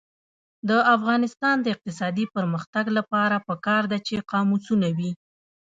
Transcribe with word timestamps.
د 0.69 0.71
افغانستان 0.95 1.55
د 1.61 1.65
اقتصادي 1.75 2.25
پرمختګ 2.35 2.85
لپاره 2.97 3.43
پکار 3.47 3.83
ده 3.91 3.97
چې 4.07 4.25
قاموسونه 4.31 4.87
وي. 4.97 5.11